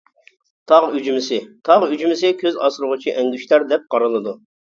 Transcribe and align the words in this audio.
تاغ 0.71 0.85
ئۈجمىسى: 0.99 1.37
تاغ 1.69 1.85
ئۈجمىسى 1.89 2.33
كۆز 2.41 2.57
ئاسرىغۇچى 2.67 3.15
ئەڭگۈشتەر 3.19 3.69
دەپ 3.75 3.85
قارىلىدۇ. 3.95 4.35